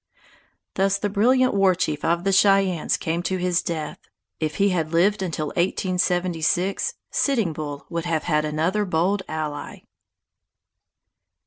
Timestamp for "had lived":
4.69-5.21